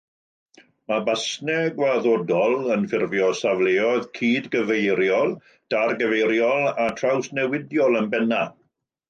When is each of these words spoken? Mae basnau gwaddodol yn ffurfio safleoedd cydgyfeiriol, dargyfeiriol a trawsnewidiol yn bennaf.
Mae 0.91 1.01
basnau 1.09 1.67
gwaddodol 1.75 2.55
yn 2.75 2.87
ffurfio 2.93 3.27
safleoedd 3.41 4.09
cydgyfeiriol, 4.21 5.35
dargyfeiriol 5.75 6.67
a 6.87 6.89
trawsnewidiol 7.03 8.03
yn 8.03 8.11
bennaf. 8.17 8.59